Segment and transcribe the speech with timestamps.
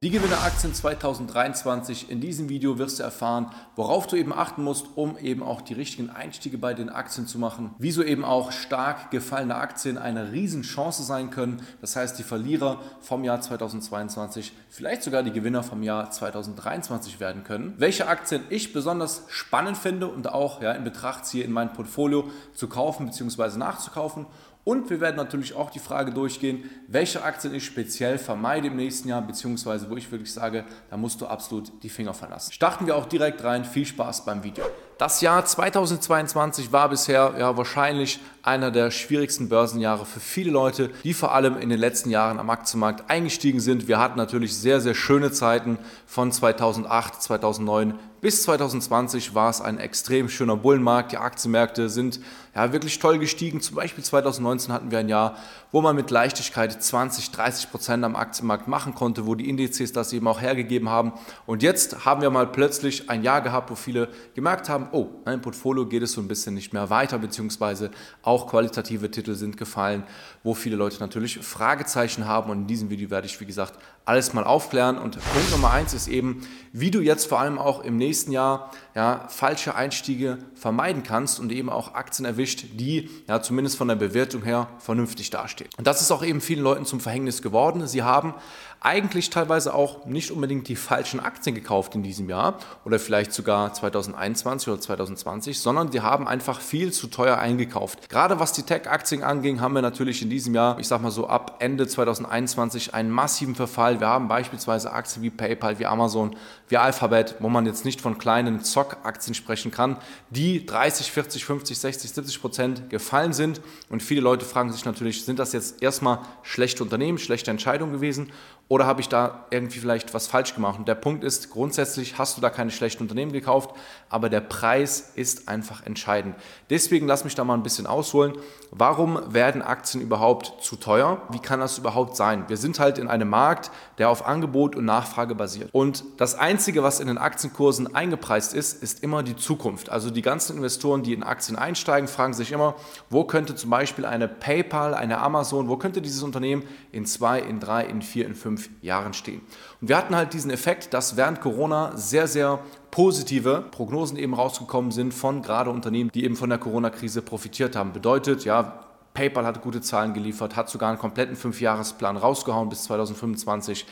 [0.00, 2.08] Die Gewinneraktien 2023.
[2.08, 5.74] In diesem Video wirst du erfahren, worauf du eben achten musst, um eben auch die
[5.74, 7.74] richtigen Einstiege bei den Aktien zu machen.
[7.80, 11.62] Wieso eben auch stark gefallene Aktien eine Riesenchance sein können.
[11.80, 17.42] Das heißt, die Verlierer vom Jahr 2022, vielleicht sogar die Gewinner vom Jahr 2023 werden
[17.42, 17.74] können.
[17.78, 22.30] Welche Aktien ich besonders spannend finde und auch ja, in Betracht ziehe, in mein Portfolio
[22.54, 23.58] zu kaufen bzw.
[23.58, 24.26] nachzukaufen
[24.68, 29.08] und wir werden natürlich auch die Frage durchgehen, welche Aktien ich speziell vermeide im nächsten
[29.08, 32.52] Jahr, beziehungsweise wo ich wirklich sage, da musst du absolut die Finger verlassen.
[32.52, 33.64] Starten wir auch direkt rein.
[33.64, 34.66] Viel Spaß beim Video.
[34.98, 41.14] Das Jahr 2022 war bisher ja wahrscheinlich einer der schwierigsten Börsenjahre für viele Leute, die
[41.14, 43.86] vor allem in den letzten Jahren am Aktienmarkt eingestiegen sind.
[43.86, 49.78] Wir hatten natürlich sehr, sehr schöne Zeiten von 2008, 2009 bis 2020 war es ein
[49.78, 51.12] extrem schöner Bullenmarkt.
[51.12, 52.18] Die Aktienmärkte sind
[52.52, 53.60] ja wirklich toll gestiegen.
[53.60, 55.36] Zum Beispiel 2019 hatten wir ein Jahr,
[55.70, 60.12] wo man mit Leichtigkeit 20, 30 Prozent am Aktienmarkt machen konnte, wo die Indizes das
[60.12, 61.12] eben auch hergegeben haben.
[61.46, 65.40] Und jetzt haben wir mal plötzlich ein Jahr gehabt, wo viele gemerkt haben, oh, im
[65.40, 67.90] Portfolio geht es so ein bisschen nicht mehr weiter, beziehungsweise
[68.22, 70.04] auch qualitative Titel sind gefallen,
[70.42, 72.50] wo viele Leute natürlich Fragezeichen haben.
[72.50, 74.98] Und in diesem Video werde ich, wie gesagt, alles mal aufklären.
[74.98, 78.70] Und Punkt Nummer eins ist eben, wie du jetzt vor allem auch im nächsten Jahr
[78.94, 83.96] ja, falsche Einstiege vermeiden kannst und eben auch Aktien erwischt, die ja, zumindest von der
[83.96, 85.70] Bewertung her vernünftig dastehen.
[85.76, 87.86] Und das ist auch eben vielen Leuten zum Verhängnis geworden.
[87.86, 88.34] Sie haben
[88.80, 93.72] eigentlich teilweise auch nicht unbedingt die falschen Aktien gekauft in diesem Jahr oder vielleicht sogar
[93.72, 98.08] 2021 oder 2020, sondern sie haben einfach viel zu teuer eingekauft.
[98.08, 101.26] Gerade was die Tech-Aktien anging, haben wir natürlich in diesem Jahr, ich sag mal so
[101.26, 103.97] ab Ende 2021 einen massiven Verfall.
[104.00, 106.36] Wir haben beispielsweise Aktien wie PayPal, wie Amazon,
[106.68, 109.96] wie Alphabet, wo man jetzt nicht von kleinen Zock-Aktien sprechen kann,
[110.30, 113.60] die 30, 40, 50, 60, 70 Prozent gefallen sind.
[113.88, 118.32] Und viele Leute fragen sich natürlich, sind das jetzt erstmal schlechte Unternehmen, schlechte Entscheidungen gewesen
[118.68, 120.78] oder habe ich da irgendwie vielleicht was falsch gemacht?
[120.78, 123.70] Und der Punkt ist, grundsätzlich hast du da keine schlechten Unternehmen gekauft,
[124.10, 126.36] aber der Preis ist einfach entscheidend.
[126.68, 128.34] Deswegen lass mich da mal ein bisschen ausholen.
[128.70, 131.22] Warum werden Aktien überhaupt zu teuer?
[131.30, 132.44] Wie kann das überhaupt sein?
[132.48, 135.70] Wir sind halt in einem Markt, der auf Angebot und Nachfrage basiert.
[135.72, 139.90] Und das Einzige, was in den Aktienkursen eingepreist ist, ist immer die Zukunft.
[139.90, 142.74] Also die ganzen Investoren, die in Aktien einsteigen, fragen sich immer,
[143.10, 147.60] wo könnte zum Beispiel eine PayPal, eine Amazon, wo könnte dieses Unternehmen in zwei, in
[147.60, 149.40] drei, in vier, in fünf Jahren stehen.
[149.80, 152.60] Und wir hatten halt diesen Effekt, dass während Corona sehr, sehr
[152.90, 157.92] positive Prognosen eben rausgekommen sind von gerade Unternehmen, die eben von der Corona-Krise profitiert haben.
[157.92, 158.87] Bedeutet, ja,
[159.18, 163.84] PayPal hat gute Zahlen geliefert, hat sogar einen kompletten Fünfjahresplan rausgehauen bis 2025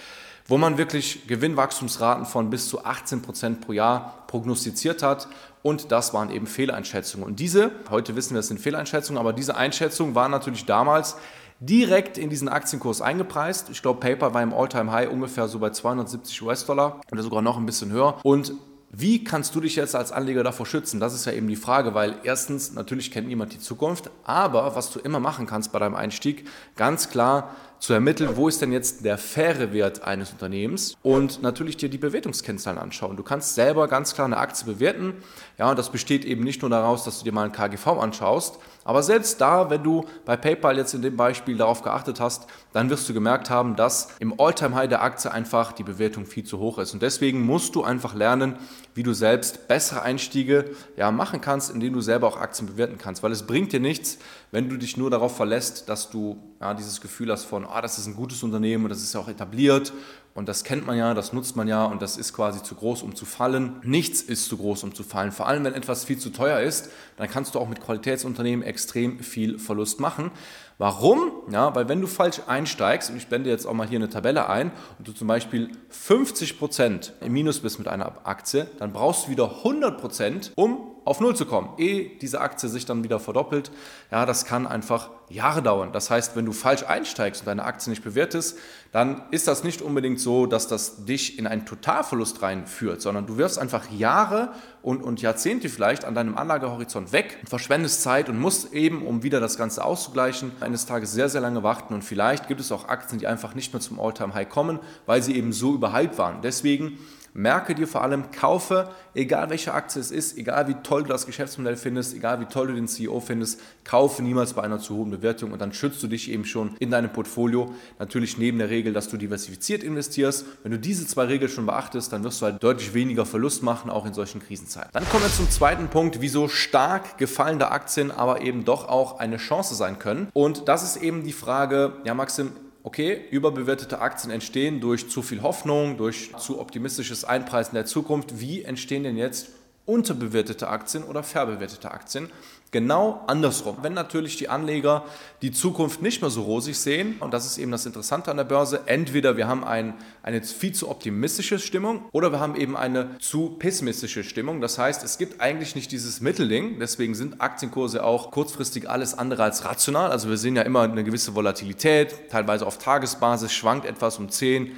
[0.49, 5.27] wo man wirklich Gewinnwachstumsraten von bis zu 18 Prozent pro Jahr prognostiziert hat.
[5.65, 7.27] Und das waren eben Fehleinschätzungen.
[7.27, 11.17] Und diese, heute wissen wir, es sind Fehleinschätzungen, aber diese Einschätzungen waren natürlich damals
[11.59, 13.71] direkt in diesen Aktienkurs eingepreist.
[13.71, 17.67] Ich glaube, Paper war im All-Time-High ungefähr so bei 270 US-Dollar oder sogar noch ein
[17.67, 18.21] bisschen höher.
[18.23, 18.53] Und
[18.91, 21.01] wie kannst du dich jetzt als Anleger davor schützen?
[21.01, 24.91] Das ist ja eben die Frage, weil erstens, natürlich kennt niemand die Zukunft, aber was
[24.91, 29.05] du immer machen kannst bei deinem Einstieg, ganz klar zu ermitteln, wo ist denn jetzt
[29.05, 33.17] der faire Wert eines Unternehmens und natürlich dir die Bewertungskennzahlen anschauen.
[33.17, 35.15] Du kannst selber ganz klar eine Aktie bewerten.
[35.59, 38.59] Ja, und das besteht eben nicht nur daraus, dass du dir mal ein KGV anschaust,
[38.87, 42.89] aber selbst da, wenn du bei PayPal jetzt in dem Beispiel darauf geachtet hast, dann
[42.89, 46.79] wirst du gemerkt haben, dass im All-Time-High der Aktie einfach die Bewertung viel zu hoch
[46.79, 46.95] ist.
[46.95, 48.55] Und deswegen musst du einfach lernen,
[48.95, 50.67] wie du selbst bessere Einstiege
[50.97, 53.25] ja, machen kannst, indem du selber auch Aktien bewerten kannst.
[53.25, 54.19] Weil es bringt dir nichts,
[54.53, 57.99] wenn du dich nur darauf verlässt, dass du ja, dieses Gefühl hast von, ah, das
[57.99, 59.93] ist ein gutes Unternehmen und das ist ja auch etabliert
[60.35, 63.03] und das kennt man ja, das nutzt man ja und das ist quasi zu groß,
[63.03, 63.81] um zu fallen.
[63.83, 65.33] Nichts ist zu groß, um zu fallen.
[65.33, 69.21] Vor allem, wenn etwas viel zu teuer ist, dann kannst du auch mit Qualitätsunternehmen extrem
[69.21, 70.31] viel Verlust machen.
[70.79, 71.33] Warum?
[71.51, 74.49] Ja, weil wenn du falsch einsteigst, und ich blende jetzt auch mal hier eine Tabelle
[74.49, 79.31] ein, und du zum Beispiel 50% im Minus bist mit einer Aktie, dann brauchst du
[79.31, 83.71] wieder 100%, um auf Null zu kommen, ehe diese Aktie sich dann wieder verdoppelt.
[84.11, 85.93] Ja, das kann einfach Jahre dauern.
[85.93, 88.59] Das heißt, wenn du falsch einsteigst und deine Aktie nicht bewertest,
[88.93, 93.37] dann ist das nicht unbedingt so, dass das dich in einen Totalverlust reinführt, sondern du
[93.37, 98.41] wirfst einfach Jahre und, und Jahrzehnte vielleicht an deinem Anlagehorizont weg und verschwendest Zeit und
[98.41, 102.49] musst eben, um wieder das Ganze auszugleichen, eines Tages sehr, sehr lange warten und vielleicht
[102.49, 105.75] gibt es auch Aktien, die einfach nicht mehr zum All-Time-High kommen, weil sie eben so
[105.75, 106.43] überhyped waren.
[106.43, 106.99] Deswegen
[107.37, 111.27] merke dir vor allem, kaufe, egal welche Aktie es ist, egal wie toll du das
[111.27, 115.11] Geschäftsmodell findest, egal wie toll du den CEO findest, kaufe niemals bei einer zu hohen
[115.11, 117.75] Bewertung und dann schützt du dich eben schon in deinem Portfolio.
[117.99, 120.47] Natürlich neben der Regel, dass du diversifiziert investierst.
[120.63, 123.91] Wenn du diese zwei Regeln schon beachtest, dann wirst du halt deutlich weniger Verlust machen,
[123.91, 124.91] auch in solchen Krisenzeiten.
[124.93, 129.37] Dann kommen wir zum zweiten Punkt, wieso stark gefallene Aktien aber eben doch auch eine
[129.37, 130.29] Chance sein können.
[130.33, 132.53] Und das ist eben die Frage, ja Maxim,
[132.87, 138.39] okay, überbewertete Aktien entstehen durch zu viel Hoffnung, durch zu optimistisches Einpreisen der Zukunft.
[138.39, 139.49] Wie entstehen denn jetzt
[139.87, 142.31] unterbewertete Aktien oder verbewertete Aktien?
[142.73, 143.77] Genau andersrum.
[143.83, 145.05] Wenn natürlich die Anleger
[145.41, 148.45] die Zukunft nicht mehr so rosig sehen, und das ist eben das Interessante an der
[148.45, 153.19] Börse, entweder wir haben ein, eine viel zu optimistische Stimmung oder wir haben eben eine
[153.19, 154.61] zu pessimistische Stimmung.
[154.61, 156.81] Das heißt, es gibt eigentlich nicht dieses Mittelding.
[156.81, 160.11] Deswegen sind Aktienkurse auch kurzfristig alles andere als rational.
[160.11, 164.71] Also wir sehen ja immer eine gewisse Volatilität, teilweise auf Tagesbasis schwankt etwas um 10%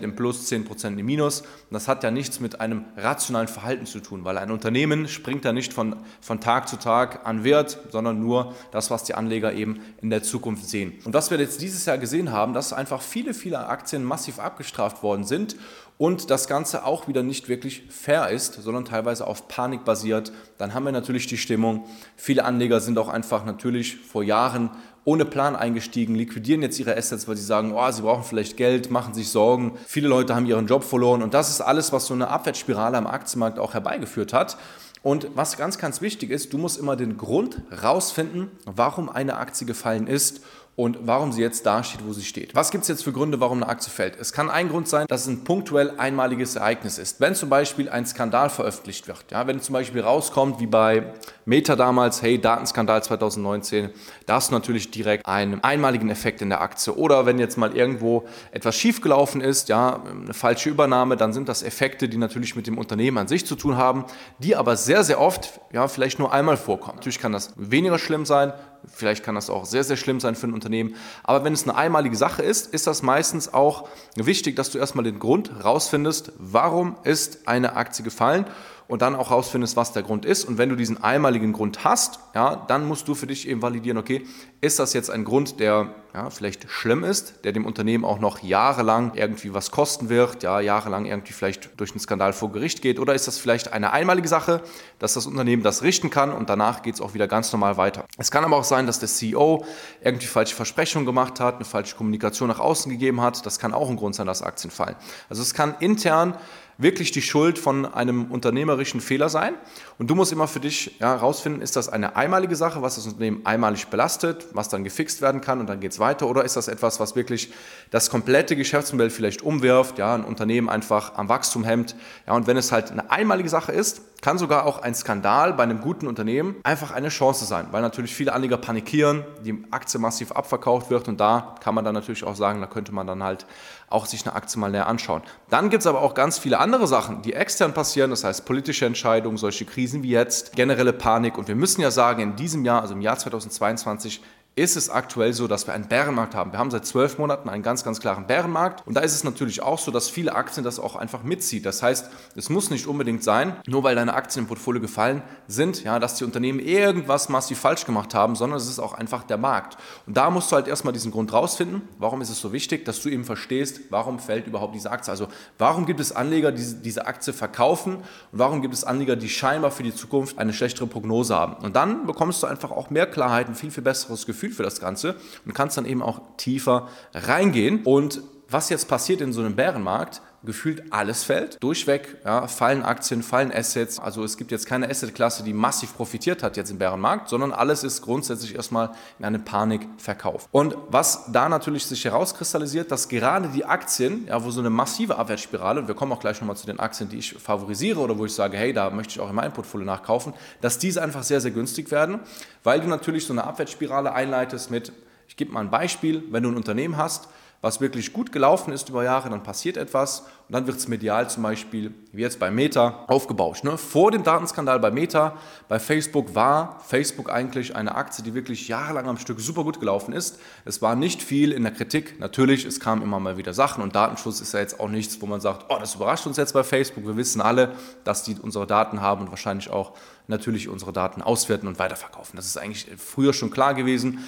[0.00, 1.42] im Plus, 10% im Minus.
[1.42, 5.44] Und das hat ja nichts mit einem rationalen Verhalten zu tun, weil ein Unternehmen springt
[5.44, 6.78] da nicht von, von Tag zu
[7.12, 10.94] Tag an Wert, sondern nur das, was die Anleger eben in der Zukunft sehen.
[11.04, 15.02] Und was wir jetzt dieses Jahr gesehen haben, dass einfach viele, viele Aktien massiv abgestraft
[15.02, 15.56] worden sind
[15.98, 20.74] und das Ganze auch wieder nicht wirklich fair ist, sondern teilweise auf Panik basiert, dann
[20.74, 21.86] haben wir natürlich die Stimmung.
[22.16, 24.70] Viele Anleger sind auch einfach natürlich vor Jahren
[25.04, 28.92] ohne Plan eingestiegen, liquidieren jetzt ihre Assets, weil sie sagen, oh, sie brauchen vielleicht Geld,
[28.92, 29.76] machen sich Sorgen.
[29.84, 33.08] Viele Leute haben ihren Job verloren und das ist alles, was so eine Abwärtsspirale am
[33.08, 34.56] Aktienmarkt auch herbeigeführt hat.
[35.02, 39.66] Und was ganz, ganz wichtig ist, du musst immer den Grund rausfinden, warum eine Aktie
[39.66, 40.42] gefallen ist
[40.74, 42.54] und warum sie jetzt da steht, wo sie steht.
[42.54, 44.18] Was gibt es jetzt für Gründe, warum eine Aktie fällt?
[44.18, 47.20] Es kann ein Grund sein, dass es ein punktuell einmaliges Ereignis ist.
[47.20, 51.12] Wenn zum Beispiel ein Skandal veröffentlicht wird, ja, wenn zum Beispiel rauskommt, wie bei
[51.44, 53.90] Meta damals, hey, Datenskandal 2019,
[54.24, 56.94] da hast du natürlich direkt einen einmaligen Effekt in der Aktie.
[56.94, 61.62] Oder wenn jetzt mal irgendwo etwas schiefgelaufen ist, ja, eine falsche Übernahme, dann sind das
[61.62, 64.06] Effekte, die natürlich mit dem Unternehmen an sich zu tun haben,
[64.38, 66.96] die aber sehr, sehr oft, ja, vielleicht nur einmal vorkommen.
[66.96, 68.54] Natürlich kann das weniger schlimm sein,
[68.86, 70.96] Vielleicht kann das auch sehr, sehr schlimm sein für ein Unternehmen.
[71.22, 75.04] Aber wenn es eine einmalige Sache ist, ist das meistens auch wichtig, dass du erstmal
[75.04, 78.46] den Grund rausfindest, warum ist eine Aktie gefallen
[78.88, 80.44] und dann auch rausfindest, was der Grund ist.
[80.44, 83.98] Und wenn du diesen einmaligen Grund hast, ja, dann musst du für dich eben validieren,
[83.98, 84.26] okay,
[84.60, 88.42] ist das jetzt ein Grund, der ja, vielleicht schlimm ist, der dem Unternehmen auch noch
[88.42, 92.98] jahrelang irgendwie was kosten wird, ja, jahrelang irgendwie vielleicht durch einen Skandal vor Gericht geht,
[92.98, 94.60] oder ist das vielleicht eine einmalige Sache,
[94.98, 98.04] dass das Unternehmen das richten kann und danach geht es auch wieder ganz normal weiter.
[98.18, 99.64] Es kann aber auch sein, dass der CEO
[100.02, 103.46] irgendwie falsche Versprechungen gemacht hat, eine falsche Kommunikation nach außen gegeben hat.
[103.46, 104.96] Das kann auch ein Grund sein, dass Aktien fallen.
[105.30, 106.36] Also es kann intern
[106.78, 109.54] wirklich die Schuld von einem unternehmerischen Fehler sein.
[109.98, 113.06] Und du musst immer für dich herausfinden, ja, ist das eine einmalige Sache, was das
[113.06, 116.56] Unternehmen einmalig belastet, was dann gefixt werden kann und dann geht es weiter, oder ist
[116.56, 117.50] das etwas, was wirklich
[117.90, 121.96] das komplette Geschäftsmodell vielleicht umwirft, ja, ein Unternehmen einfach am Wachstum hemmt.
[122.26, 125.64] Ja, und wenn es halt eine einmalige Sache ist, kann sogar auch ein Skandal bei
[125.64, 130.32] einem guten Unternehmen einfach eine Chance sein, weil natürlich viele Anleger panikieren, die Aktie massiv
[130.32, 133.46] abverkauft wird und da kann man dann natürlich auch sagen, da könnte man dann halt
[133.90, 135.22] auch sich eine Aktie mal näher anschauen.
[135.50, 138.86] Dann gibt es aber auch ganz viele andere Sachen, die extern passieren, das heißt politische
[138.86, 142.80] Entscheidungen, solche Krisen wie jetzt, generelle Panik und wir müssen ja sagen, in diesem Jahr,
[142.80, 144.22] also im Jahr 2022,
[144.54, 146.52] ist es aktuell so, dass wir einen Bärenmarkt haben.
[146.52, 148.86] Wir haben seit zwölf Monaten einen ganz, ganz klaren Bärenmarkt.
[148.86, 151.64] Und da ist es natürlich auch so, dass viele Aktien das auch einfach mitzieht.
[151.64, 155.84] Das heißt, es muss nicht unbedingt sein, nur weil deine Aktien im Portfolio gefallen sind,
[155.84, 159.38] ja, dass die Unternehmen irgendwas massiv falsch gemacht haben, sondern es ist auch einfach der
[159.38, 159.78] Markt.
[160.06, 161.88] Und da musst du halt erstmal diesen Grund rausfinden.
[161.98, 165.10] Warum ist es so wichtig, dass du eben verstehst, warum fällt überhaupt diese Aktie?
[165.10, 167.96] Also, warum gibt es Anleger, die diese Aktie verkaufen?
[167.96, 171.54] Und warum gibt es Anleger, die scheinbar für die Zukunft eine schlechtere Prognose haben?
[171.64, 174.62] Und dann bekommst du einfach auch mehr Klarheit, ein viel, viel besseres Gefühl Gefühl für
[174.62, 175.14] das Ganze
[175.46, 177.84] und kannst dann eben auch tiefer reingehen.
[177.84, 181.62] Und was jetzt passiert in so einem Bärenmarkt, gefühlt alles fällt.
[181.62, 183.98] Durchweg ja, fallen Aktien, fallen Assets.
[183.98, 187.84] Also es gibt jetzt keine Assetklasse, die massiv profitiert hat jetzt im Bärenmarkt, sondern alles
[187.84, 190.48] ist grundsätzlich erstmal in eine Panik verkauft.
[190.50, 195.16] Und was da natürlich sich herauskristallisiert, dass gerade die Aktien, ja, wo so eine massive
[195.16, 198.24] Abwärtsspirale, und wir kommen auch gleich nochmal zu den Aktien, die ich favorisiere oder wo
[198.24, 201.40] ich sage, hey, da möchte ich auch in meinem Portfolio nachkaufen, dass diese einfach sehr,
[201.40, 202.20] sehr günstig werden,
[202.64, 204.92] weil du natürlich so eine Abwärtsspirale einleitest mit,
[205.28, 207.28] ich gebe mal ein Beispiel, wenn du ein Unternehmen hast,
[207.62, 211.30] was wirklich gut gelaufen ist über Jahre, dann passiert etwas und dann wird es medial
[211.30, 213.62] zum Beispiel, wie jetzt bei Meta, aufgebauscht.
[213.62, 213.78] Ne?
[213.78, 215.36] Vor dem Datenskandal bei Meta,
[215.68, 220.12] bei Facebook war Facebook eigentlich eine Aktie, die wirklich jahrelang am Stück super gut gelaufen
[220.12, 220.40] ist.
[220.64, 222.18] Es war nicht viel in der Kritik.
[222.18, 225.26] Natürlich, es kamen immer mal wieder Sachen und Datenschutz ist ja jetzt auch nichts, wo
[225.26, 227.06] man sagt, oh, das überrascht uns jetzt bei Facebook.
[227.06, 229.92] Wir wissen alle, dass die unsere Daten haben und wahrscheinlich auch
[230.26, 232.36] natürlich unsere Daten auswerten und weiterverkaufen.
[232.36, 234.18] Das ist eigentlich früher schon klar gewesen.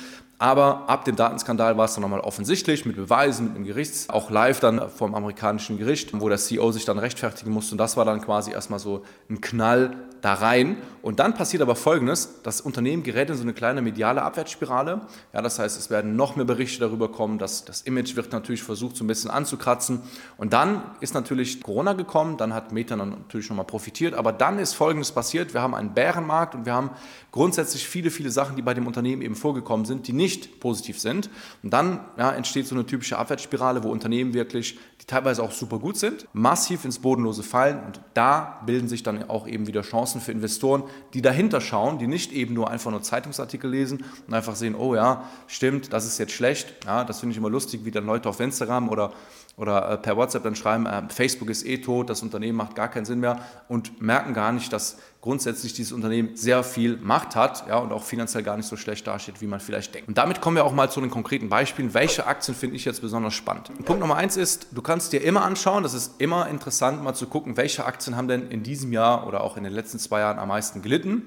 [0.45, 4.29] Aber ab dem Datenskandal war es dann nochmal offensichtlich mit Beweisen, mit dem Gerichts, auch
[4.29, 7.73] live dann vom amerikanischen Gericht, wo der CEO sich dann rechtfertigen musste.
[7.73, 10.77] Und das war dann quasi erstmal so ein Knall da rein.
[11.03, 15.03] Und dann passiert aber Folgendes, das Unternehmen gerät in so eine kleine mediale Abwärtsspirale.
[15.35, 18.63] Ja, das heißt, es werden noch mehr Berichte darüber kommen, dass das Image wird natürlich
[18.63, 20.01] versucht, so ein bisschen anzukratzen.
[20.39, 24.15] Und dann ist natürlich Corona gekommen, dann hat Meta natürlich nochmal profitiert.
[24.15, 26.91] Aber dann ist Folgendes passiert, wir haben einen Bärenmarkt und wir haben
[27.31, 31.29] grundsätzlich viele, viele Sachen, die bei dem Unternehmen eben vorgekommen sind, die nicht positiv sind.
[31.63, 35.79] Und dann ja, entsteht so eine typische Abwärtsspirale, wo Unternehmen wirklich, die teilweise auch super
[35.79, 37.81] gut sind, massiv ins Bodenlose fallen.
[37.85, 41.99] Und da bilden sich dann auch eben wieder Chancen Chancen für Investoren, die dahinter schauen,
[41.99, 46.07] die nicht eben nur einfach nur Zeitungsartikel lesen und einfach sehen, oh ja, stimmt, das
[46.07, 46.75] ist jetzt schlecht.
[46.85, 49.13] Ja, das finde ich immer lustig, wie dann Leute auf Instagram oder,
[49.57, 52.89] oder äh, per WhatsApp dann schreiben, äh, Facebook ist eh tot, das Unternehmen macht gar
[52.89, 57.67] keinen Sinn mehr und merken gar nicht, dass grundsätzlich dieses Unternehmen sehr viel Macht hat
[57.69, 60.09] ja, und auch finanziell gar nicht so schlecht dasteht, wie man vielleicht denkt.
[60.09, 61.95] Und damit kommen wir auch mal zu den konkreten Beispielen.
[61.95, 63.71] Welche Aktien finde ich jetzt besonders spannend?
[63.85, 67.27] Punkt Nummer eins ist, du kannst dir immer anschauen, das ist immer interessant, mal zu
[67.27, 70.39] gucken, welche Aktien haben denn in diesem Jahr oder auch in den letzten zwei Jahren
[70.39, 71.23] am meisten gelitten.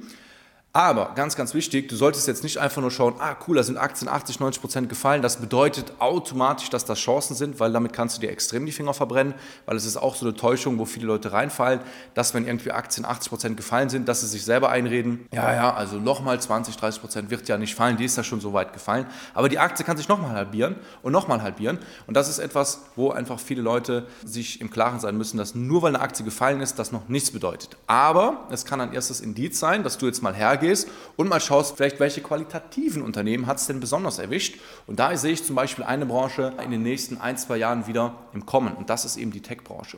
[0.78, 3.80] Aber ganz, ganz wichtig, du solltest jetzt nicht einfach nur schauen, ah cool, da sind
[3.80, 5.24] Aktien 80, 90 Prozent gefallen.
[5.24, 8.94] Das bedeutet automatisch, dass das Chancen sind, weil damit kannst du dir extrem die Finger
[8.94, 9.34] verbrennen,
[9.66, 11.80] weil es ist auch so eine Täuschung, wo viele Leute reinfallen,
[12.14, 15.74] dass wenn irgendwie Aktien 80 Prozent gefallen sind, dass sie sich selber einreden, ja, ja,
[15.74, 18.72] also nochmal 20, 30 Prozent wird ja nicht fallen, die ist ja schon so weit
[18.72, 19.08] gefallen.
[19.34, 21.80] Aber die Aktie kann sich nochmal halbieren und nochmal halbieren.
[22.06, 25.82] Und das ist etwas, wo einfach viele Leute sich im Klaren sein müssen, dass nur
[25.82, 27.78] weil eine Aktie gefallen ist, das noch nichts bedeutet.
[27.88, 31.40] Aber es kann ein erstes Indiz sein, dass du jetzt mal hergehst, gehst und mal
[31.40, 34.60] schaust, vielleicht welche qualitativen Unternehmen hat es denn besonders erwischt.
[34.86, 38.16] Und da sehe ich zum Beispiel eine Branche in den nächsten ein, zwei Jahren wieder
[38.34, 38.74] im Kommen.
[38.74, 39.98] Und das ist eben die Tech-Branche.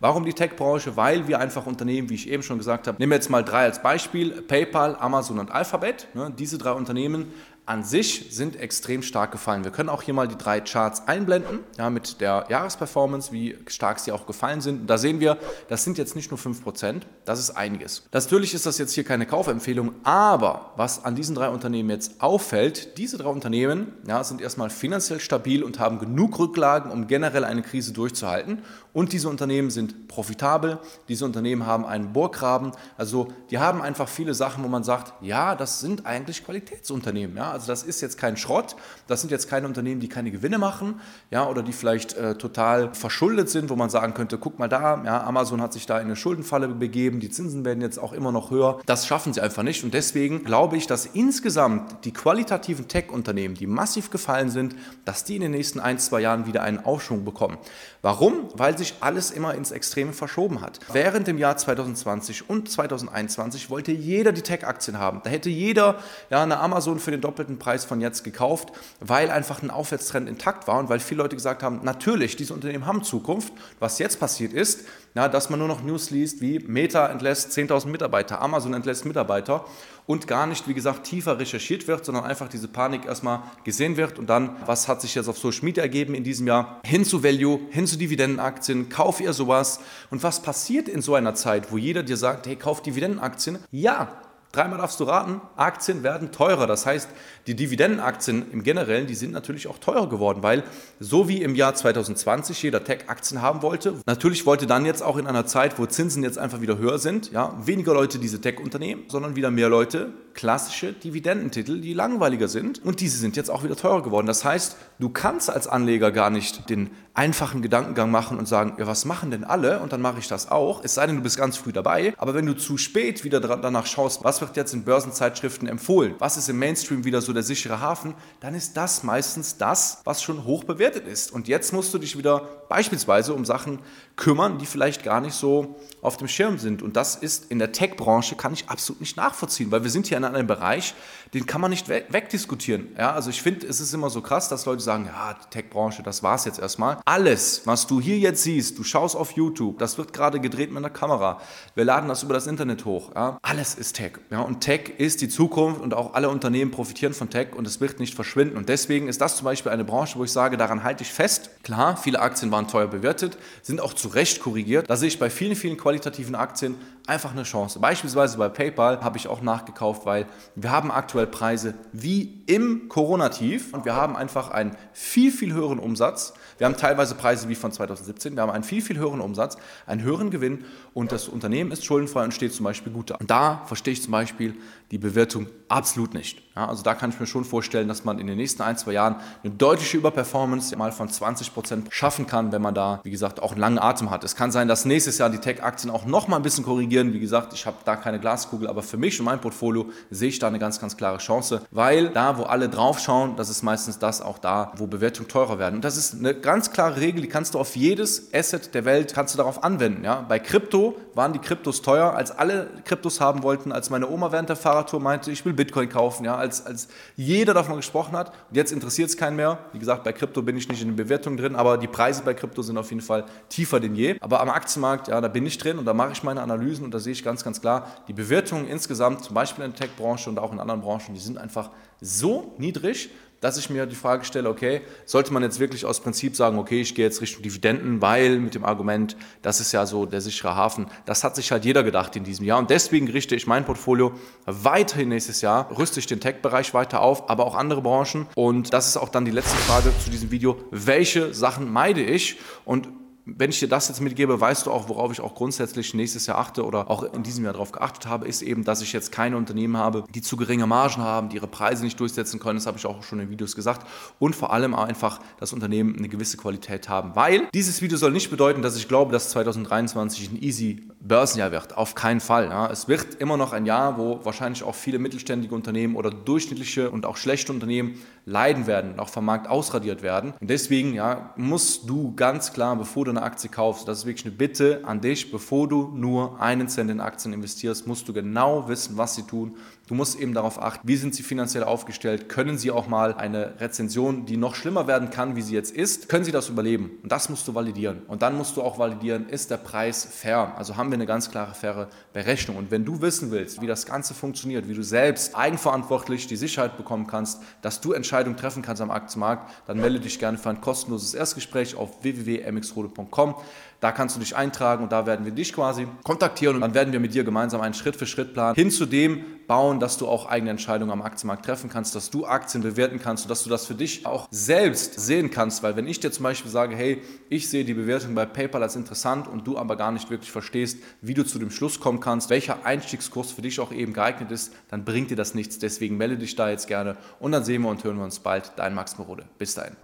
[0.00, 0.96] Warum die Tech-Branche?
[0.96, 3.64] Weil wir einfach Unternehmen, wie ich eben schon gesagt habe, nehmen wir jetzt mal drei
[3.64, 6.08] als Beispiel, PayPal, Amazon und Alphabet.
[6.14, 7.32] Ne, diese drei Unternehmen
[7.68, 9.62] an sich sind extrem stark gefallen.
[9.62, 13.98] Wir können auch hier mal die drei Charts einblenden, ja, mit der Jahresperformance, wie stark
[13.98, 14.80] sie auch gefallen sind.
[14.80, 15.36] Und da sehen wir,
[15.68, 18.04] das sind jetzt nicht nur 5%, das ist einiges.
[18.10, 22.96] Natürlich ist das jetzt hier keine Kaufempfehlung, aber was an diesen drei Unternehmen jetzt auffällt,
[22.96, 27.60] diese drei Unternehmen ja, sind erstmal finanziell stabil und haben genug Rücklagen, um generell eine
[27.60, 28.62] Krise durchzuhalten.
[28.94, 34.32] Und diese Unternehmen sind profitabel, diese Unternehmen haben einen Burggraben, also die haben einfach viele
[34.32, 37.36] Sachen, wo man sagt, ja, das sind eigentlich Qualitätsunternehmen.
[37.36, 37.57] Ja?
[37.58, 41.00] Also das ist jetzt kein Schrott, das sind jetzt keine Unternehmen, die keine Gewinne machen,
[41.30, 45.02] ja, oder die vielleicht äh, total verschuldet sind, wo man sagen könnte, guck mal da,
[45.04, 48.32] ja, Amazon hat sich da in eine Schuldenfalle begeben, die Zinsen werden jetzt auch immer
[48.32, 48.80] noch höher.
[48.86, 53.66] Das schaffen sie einfach nicht und deswegen glaube ich, dass insgesamt die qualitativen Tech-Unternehmen, die
[53.66, 57.58] massiv gefallen sind, dass die in den nächsten ein, zwei Jahren wieder einen Aufschwung bekommen.
[58.02, 58.48] Warum?
[58.54, 60.78] Weil sich alles immer ins Extreme verschoben hat.
[60.92, 65.20] Während dem Jahr 2020 und 2021 wollte jeder die Tech-Aktien haben.
[65.24, 65.98] Da hätte jeder
[66.30, 70.28] ja, eine Amazon für den doppelten doppelten Preis von jetzt gekauft, weil einfach ein Aufwärtstrend
[70.28, 73.52] intakt war und weil viele Leute gesagt haben, natürlich, diese Unternehmen haben Zukunft.
[73.80, 77.88] Was jetzt passiert ist, ja, dass man nur noch News liest wie Meta entlässt 10.000
[77.88, 79.64] Mitarbeiter, Amazon entlässt Mitarbeiter
[80.06, 84.18] und gar nicht, wie gesagt, tiefer recherchiert wird, sondern einfach diese Panik erstmal gesehen wird
[84.18, 87.22] und dann, was hat sich jetzt auf Social Media ergeben in diesem Jahr, hin zu
[87.22, 91.78] Value, hin zu Dividendenaktien, kauf ihr sowas und was passiert in so einer Zeit, wo
[91.78, 93.58] jeder dir sagt, hey, kauf Dividendenaktien?
[93.70, 96.66] Ja, Dreimal darfst du raten, Aktien werden teurer.
[96.66, 97.10] Das heißt,
[97.46, 100.64] die Dividendenaktien im Generellen, die sind natürlich auch teurer geworden, weil
[101.00, 105.18] so wie im Jahr 2020 jeder Tech Aktien haben wollte, natürlich wollte dann jetzt auch
[105.18, 109.04] in einer Zeit, wo Zinsen jetzt einfach wieder höher sind, ja, weniger Leute diese Tech-Unternehmen,
[109.08, 113.76] sondern wieder mehr Leute klassische Dividendentitel, die langweiliger sind und diese sind jetzt auch wieder
[113.76, 114.26] teurer geworden.
[114.26, 118.86] Das heißt, du kannst als Anleger gar nicht den einfachen Gedankengang machen und sagen, ja,
[118.86, 119.80] was machen denn alle?
[119.80, 120.84] Und dann mache ich das auch.
[120.84, 122.14] Es sei denn, du bist ganz früh dabei.
[122.16, 126.36] Aber wenn du zu spät wieder danach schaust, was wird jetzt in Börsenzeitschriften empfohlen, was
[126.36, 130.44] ist im Mainstream wieder so der sichere Hafen, dann ist das meistens das, was schon
[130.44, 131.32] hoch bewertet ist.
[131.32, 133.80] Und jetzt musst du dich wieder beispielsweise um Sachen
[134.14, 136.82] kümmern, die vielleicht gar nicht so auf dem Schirm sind.
[136.82, 140.18] Und das ist in der Tech-Branche, kann ich absolut nicht nachvollziehen, weil wir sind hier
[140.18, 140.94] in einem Bereich,
[141.34, 142.88] den kann man nicht wegdiskutieren.
[142.96, 146.22] Ja, also ich finde, es ist immer so krass, dass Leute sagen, ja, Tech-Branche, das
[146.22, 146.98] war es jetzt erstmal.
[147.04, 150.78] Alles, was du hier jetzt siehst, du schaust auf YouTube, das wird gerade gedreht mit
[150.78, 151.40] einer Kamera,
[151.74, 153.12] wir laden das über das Internet hoch.
[153.14, 154.12] Ja, alles ist Tech.
[154.30, 157.80] Ja, und Tech ist die Zukunft und auch alle Unternehmen profitieren von Tech und es
[157.80, 158.56] wird nicht verschwinden.
[158.56, 161.50] Und deswegen ist das zum Beispiel eine Branche, wo ich sage, daran halte ich fest.
[161.62, 164.88] Klar, viele Aktien waren teuer bewertet, sind auch zu Recht korrigiert.
[164.88, 167.80] Da sehe ich bei vielen, vielen qualitativen Aktien einfach eine Chance.
[167.80, 173.72] Beispielsweise bei PayPal habe ich auch nachgekauft, weil wir haben aktuell Preise wie im Corona-Tief
[173.72, 176.34] und wir haben einfach einen viel, viel höheren Umsatz.
[176.58, 178.34] Wir haben teilweise teilweise Preise wie von 2017.
[178.34, 179.56] Wir haben einen viel, viel höheren Umsatz,
[179.86, 183.16] einen höheren Gewinn und das Unternehmen ist schuldenfrei und steht zum Beispiel gut da.
[183.16, 184.54] Und da verstehe ich zum Beispiel
[184.90, 186.42] die Bewertung absolut nicht.
[186.58, 188.90] Ja, also da kann ich mir schon vorstellen, dass man in den nächsten ein, zwei
[188.90, 193.40] Jahren eine deutliche Überperformance mal von 20 Prozent schaffen kann, wenn man da, wie gesagt,
[193.40, 194.24] auch einen langen Atem hat.
[194.24, 197.12] Es kann sein, dass nächstes Jahr die Tech-Aktien auch noch mal ein bisschen korrigieren.
[197.12, 200.40] Wie gesagt, ich habe da keine Glaskugel, aber für mich und mein Portfolio sehe ich
[200.40, 204.00] da eine ganz, ganz klare Chance, weil da, wo alle drauf schauen, das ist meistens
[204.00, 205.76] das auch da, wo Bewertungen teurer werden.
[205.76, 209.14] Und das ist eine ganz klare Regel, die kannst du auf jedes Asset der Welt,
[209.14, 210.02] kannst du darauf anwenden.
[210.02, 210.26] Ja?
[210.28, 214.48] Bei Krypto waren die Kryptos teuer, als alle Kryptos haben wollten, als meine Oma während
[214.48, 216.47] der Fahrradtour meinte, ich will Bitcoin kaufen, ja?
[216.48, 218.28] Als, als jeder davon gesprochen hat.
[218.48, 219.58] Und jetzt interessiert es keinen mehr.
[219.72, 222.34] Wie gesagt, bei Krypto bin ich nicht in den Bewertungen drin, aber die Preise bei
[222.34, 224.16] Krypto sind auf jeden Fall tiefer denn je.
[224.20, 226.92] Aber am Aktienmarkt, ja, da bin ich drin und da mache ich meine Analysen und
[226.92, 230.38] da sehe ich ganz, ganz klar, die Bewertungen insgesamt, zum Beispiel in der Tech-Branche und
[230.38, 234.48] auch in anderen Branchen, die sind einfach so niedrig, dass ich mir die Frage stelle,
[234.48, 238.38] okay, sollte man jetzt wirklich aus Prinzip sagen, okay, ich gehe jetzt Richtung Dividenden, weil
[238.38, 241.82] mit dem Argument, das ist ja so der sichere Hafen, das hat sich halt jeder
[241.82, 242.58] gedacht in diesem Jahr.
[242.58, 244.12] Und deswegen richte ich mein Portfolio
[244.46, 248.26] weiterhin nächstes Jahr, rüste ich den Tech-Bereich weiter auf, aber auch andere Branchen.
[248.34, 252.38] Und das ist auch dann die letzte Frage zu diesem Video, welche Sachen meide ich?
[252.64, 252.88] Und
[253.36, 256.38] wenn ich dir das jetzt mitgebe, weißt du auch, worauf ich auch grundsätzlich nächstes Jahr
[256.38, 259.36] achte oder auch in diesem Jahr darauf geachtet habe, ist eben, dass ich jetzt keine
[259.36, 262.58] Unternehmen habe, die zu geringe Margen haben, die ihre Preise nicht durchsetzen können.
[262.58, 263.86] Das habe ich auch schon in Videos gesagt.
[264.18, 267.14] Und vor allem einfach, dass Unternehmen eine gewisse Qualität haben.
[267.14, 271.76] Weil dieses Video soll nicht bedeuten, dass ich glaube, dass 2023 ein easy Börsenjahr wird.
[271.76, 272.46] Auf keinen Fall.
[272.46, 272.70] Ja.
[272.70, 277.06] Es wird immer noch ein Jahr, wo wahrscheinlich auch viele mittelständige Unternehmen oder durchschnittliche und
[277.06, 280.34] auch schlechte Unternehmen leiden werden und auch vom Markt ausradiert werden.
[280.38, 284.26] Und deswegen ja, musst du ganz klar, bevor du eine Aktie kaufst, das ist wirklich
[284.26, 288.68] eine Bitte an dich, bevor du nur einen Cent in Aktien investierst, musst du genau
[288.68, 289.56] wissen, was sie tun.
[289.88, 293.58] Du musst eben darauf achten, wie sind sie finanziell aufgestellt, können sie auch mal eine
[293.58, 296.90] Rezension, die noch schlimmer werden kann, wie sie jetzt ist, können sie das überleben?
[297.02, 298.02] Und das musst du validieren.
[298.06, 300.52] Und dann musst du auch validieren, ist der Preis fair?
[300.58, 302.58] Also haben wir eine ganz klare, faire Berechnung.
[302.58, 306.76] Und wenn du wissen willst, wie das Ganze funktioniert, wie du selbst eigenverantwortlich die Sicherheit
[306.76, 310.60] bekommen kannst, dass du Entscheidungen treffen kannst am Aktienmarkt, dann melde dich gerne für ein
[310.60, 313.36] kostenloses Erstgespräch auf www.mxrode.com.
[313.80, 316.92] Da kannst du dich eintragen und da werden wir dich quasi kontaktieren und dann werden
[316.92, 320.90] wir mit dir gemeinsam einen Schritt-für-Schritt-Plan hin zu dem bauen, dass du auch eigene Entscheidungen
[320.90, 324.04] am Aktienmarkt treffen kannst, dass du Aktien bewerten kannst und dass du das für dich
[324.04, 325.62] auch selbst sehen kannst.
[325.62, 328.76] Weil wenn ich dir zum Beispiel sage, hey, ich sehe die Bewertung bei PayPal als
[328.76, 332.30] interessant und du aber gar nicht wirklich verstehst, wie du zu dem Schluss kommen kannst,
[332.30, 335.58] welcher Einstiegskurs für dich auch eben geeignet ist, dann bringt dir das nichts.
[335.58, 338.52] Deswegen melde dich da jetzt gerne und dann sehen wir und hören wir uns bald.
[338.56, 339.24] Dein Max Morode.
[339.38, 339.76] Bis dahin.